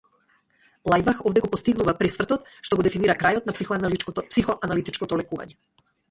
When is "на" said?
3.51-3.55